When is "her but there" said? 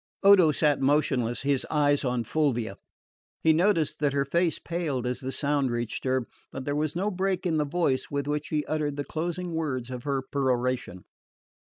6.05-6.75